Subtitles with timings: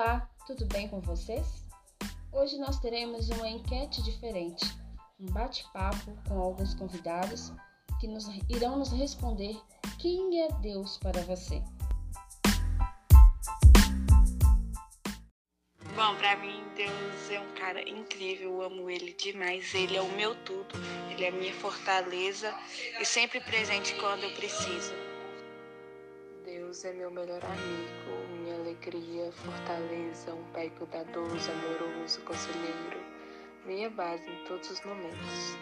[0.00, 1.66] Olá, tudo bem com vocês?
[2.30, 4.64] Hoje nós teremos uma enquete diferente,
[5.18, 7.52] um bate-papo com alguns convidados
[7.98, 9.60] que nos, irão nos responder
[9.98, 11.60] quem é Deus para você.
[15.96, 19.74] Bom, para mim Deus é um cara incrível, eu amo ele demais.
[19.74, 20.78] Ele é o meu tudo,
[21.10, 22.54] ele é a minha fortaleza
[23.00, 25.17] e sempre presente quando eu preciso.
[26.68, 33.02] Deus é meu melhor amigo, minha alegria, fortaleza, um pai cuidadoso, amoroso, conselheiro,
[33.64, 35.56] minha base em todos os momentos.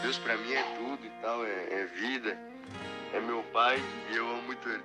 [0.00, 2.38] Deus para mim é tudo e tal, é, é, vida,
[3.12, 3.78] é meu pai
[4.10, 4.82] e eu amo muito ele.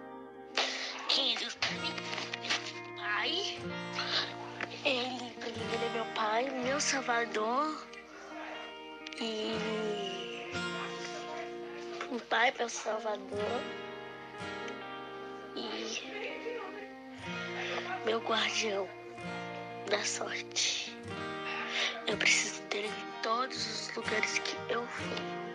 [1.08, 1.94] Quem é Deus pra mim?
[2.42, 3.58] Meu pai.
[4.84, 7.88] Ele, ele é meu pai, meu salvador.
[9.22, 9.56] E.
[12.12, 13.62] Meu pai, meu salvador.
[18.06, 18.88] Meu guardião
[19.90, 20.96] da sorte.
[22.06, 23.58] Eu preciso dele em todos
[23.90, 25.48] os lugares que eu for.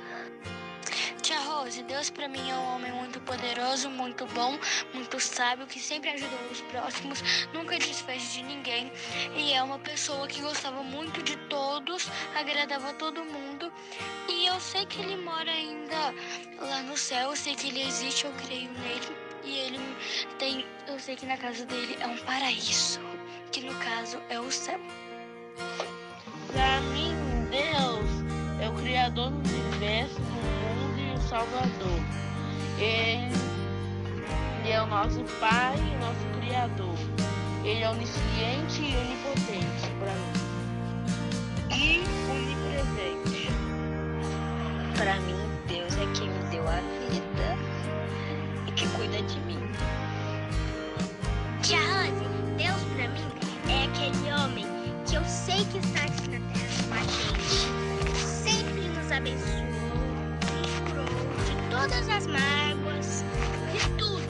[1.23, 4.59] Tia Rose, Deus para mim é um homem muito poderoso, muito bom,
[4.93, 7.23] muito sábio, que sempre ajudou os próximos,
[7.55, 8.93] nunca desfez de ninguém
[9.37, 13.73] e é uma pessoa que gostava muito de todos, agradava todo mundo.
[14.29, 16.13] E eu sei que ele mora ainda
[16.59, 19.32] lá no céu, eu sei que ele existe, eu creio nele.
[19.45, 19.81] E ele
[20.39, 23.01] tem, eu sei que na casa dele é um paraíso,
[23.51, 24.79] que no caso é o céu.
[26.53, 27.13] Para mim,
[27.51, 28.23] Deus
[28.61, 32.01] é o criador do universo, do mundo e o salvador.
[32.79, 33.35] Ele,
[34.61, 36.97] ele é o nosso pai e nosso criador.
[37.65, 40.33] Ele é onisciente e onipotente para mim.
[41.71, 43.49] E onipresente.
[44.97, 47.02] Para mim, Deus é quem me deu a vida
[62.17, 63.25] as mágoas,
[63.73, 64.23] de tudo.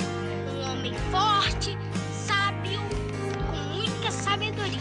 [0.52, 1.76] Um homem forte,
[2.12, 2.80] sábio,
[3.50, 4.80] com muita sabedoria.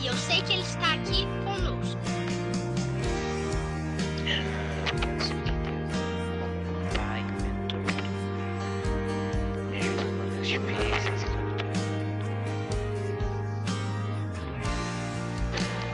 [0.00, 1.98] E eu sei que ele está aqui conosco.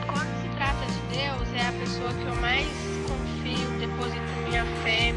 [0.07, 2.67] Quando se trata de Deus, é a pessoa que eu mais
[3.07, 5.13] confio, deposito minha fé,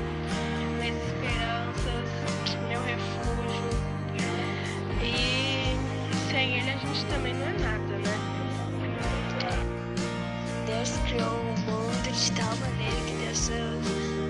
[10.84, 13.56] Deus criou o mundo de tal maneira que deu seu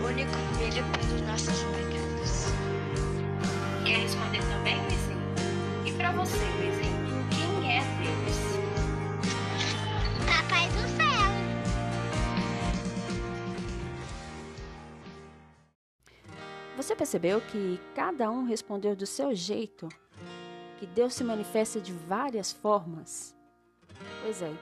[0.07, 2.47] único filho pelos nossos pecados.
[3.85, 5.19] Quer responder também, Luizinho?
[5.85, 8.39] E para você, Luizinho, quem é Deus?
[10.25, 11.27] Papai do céu.
[16.77, 19.89] Você percebeu que cada um respondeu do seu jeito?
[20.79, 23.35] Que Deus se manifesta de várias formas?
[24.23, 24.53] Pois é,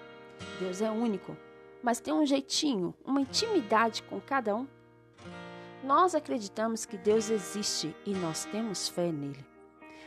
[0.59, 1.36] Deus é único,
[1.82, 4.66] mas tem um jeitinho, uma intimidade com cada um.
[5.82, 9.44] Nós acreditamos que Deus existe e nós temos fé nele.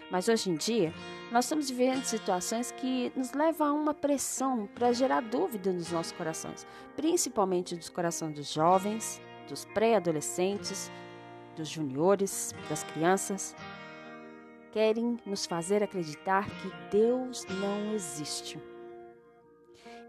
[0.10, 0.94] Mas hoje em dia,
[1.32, 6.12] nós estamos vivendo situações que nos levam a uma pressão para gerar dúvida nos nossos
[6.14, 6.66] corações,
[6.96, 9.20] principalmente dos corações dos jovens,
[9.50, 10.92] dos pré-adolescentes,
[11.56, 13.56] dos juniores, das crianças.
[14.72, 18.60] Querem nos fazer acreditar que Deus não existe.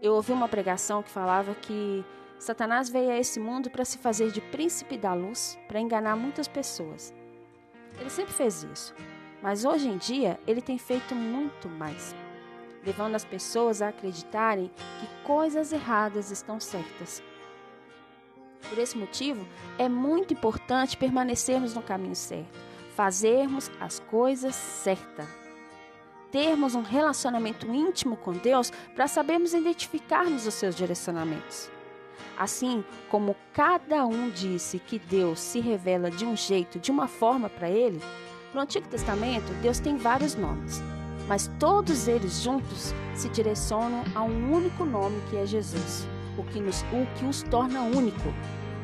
[0.01, 2.05] Eu ouvi uma pregação que falava que
[2.37, 6.47] Satanás veio a esse mundo para se fazer de príncipe da luz, para enganar muitas
[6.47, 7.13] pessoas.
[7.99, 8.93] Ele sempre fez isso,
[9.41, 12.15] mas hoje em dia ele tem feito muito mais,
[12.85, 17.23] levando as pessoas a acreditarem que coisas erradas estão certas.
[18.69, 19.47] Por esse motivo,
[19.79, 22.59] é muito importante permanecermos no caminho certo,
[22.95, 25.46] fazermos as coisas certas
[26.31, 31.69] termos um relacionamento íntimo com Deus para sabermos identificarmos os seus direcionamentos.
[32.37, 37.49] Assim como cada um disse que Deus se revela de um jeito, de uma forma
[37.49, 37.99] para ele,
[38.53, 40.81] no Antigo Testamento Deus tem vários nomes,
[41.27, 46.07] mas todos eles juntos se direcionam a um único nome que é Jesus,
[46.37, 48.33] o que, nos, o que os torna único: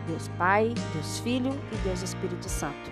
[0.08, 2.92] Deus Pai, Deus Filho e Deus Espírito Santo.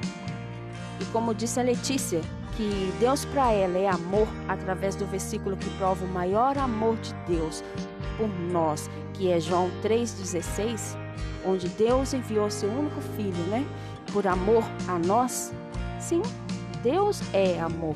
[1.00, 2.22] E como disse a Letícia,
[2.62, 7.12] que Deus para ela é amor através do versículo que prova o maior amor de
[7.28, 7.64] Deus
[8.18, 10.96] por nós, que é João 3,16,
[11.44, 13.66] onde Deus enviou seu único filho, né?
[14.14, 15.52] Por amor a nós.
[16.00, 16.22] Sim,
[16.84, 17.96] Deus é amor.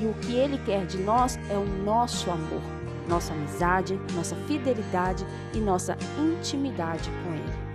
[0.00, 2.62] E o que Ele quer de nós é o nosso amor,
[3.08, 7.66] nossa amizade, nossa fidelidade e nossa intimidade com Ele.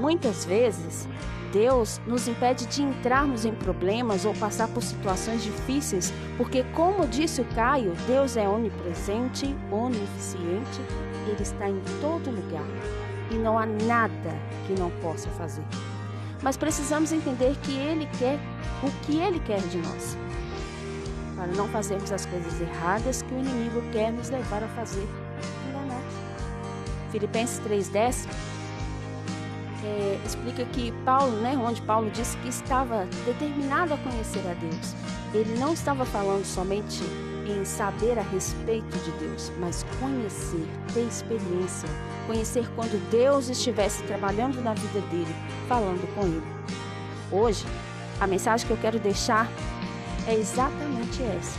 [0.00, 1.06] Muitas vezes,
[1.52, 7.42] Deus nos impede de entrarmos em problemas ou passar por situações difíceis, porque, como disse
[7.42, 10.80] o Caio, Deus é onipresente, onisciente,
[11.28, 12.64] Ele está em todo lugar
[13.30, 14.30] e não há nada
[14.66, 15.64] que não possa fazer.
[16.42, 18.38] Mas precisamos entender que Ele quer
[18.82, 20.16] o que Ele quer de nós,
[21.36, 25.06] para não fazermos as coisas erradas que o inimigo quer nos levar a fazer.
[27.10, 28.51] Filipenses 3,10
[29.84, 34.94] é, explica que Paulo, né, onde Paulo disse que estava determinado a conhecer a Deus.
[35.34, 37.02] Ele não estava falando somente
[37.46, 41.88] em saber a respeito de Deus, mas conhecer, ter experiência,
[42.26, 45.34] conhecer quando Deus estivesse trabalhando na vida dele,
[45.68, 46.42] falando com ele.
[47.30, 47.64] Hoje,
[48.20, 49.48] a mensagem que eu quero deixar
[50.26, 51.58] é exatamente essa: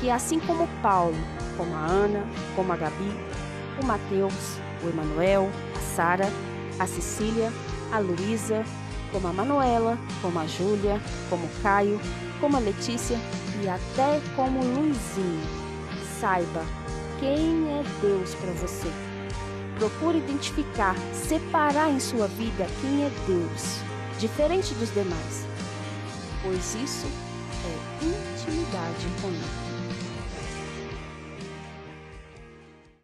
[0.00, 1.16] que assim como Paulo,
[1.56, 2.24] como a Ana,
[2.54, 3.10] como a Gabi,
[3.82, 6.30] o Mateus, o Emanuel, a Sara,
[6.78, 7.50] a Cecília,
[7.92, 8.64] a Luísa,
[9.12, 11.00] como a Manuela, como a Júlia,
[11.30, 12.00] como o Caio,
[12.40, 13.18] como a Letícia
[13.62, 15.42] e até como o Luizinho.
[16.20, 16.64] Saiba
[17.20, 18.88] quem é Deus para você.
[19.78, 23.80] Procure identificar, separar em sua vida quem é Deus,
[24.18, 25.46] diferente dos demais,
[26.42, 27.06] pois isso
[27.64, 29.63] é intimidade com Ele.